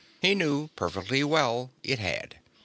He 0.19 0.33
knew 0.33 0.69
perfectly 0.69 1.23
well 1.23 1.69
it 1.83 1.99
had. 1.99 2.37